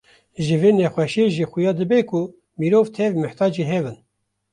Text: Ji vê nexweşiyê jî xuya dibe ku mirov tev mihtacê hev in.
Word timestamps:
Ji 0.45 0.55
vê 0.61 0.69
nexweşiyê 0.77 1.25
jî 1.35 1.45
xuya 1.51 1.71
dibe 1.79 1.99
ku 2.09 2.21
mirov 2.59 2.85
tev 2.95 3.11
mihtacê 3.21 3.63
hev 3.71 3.85
in. 3.91 3.97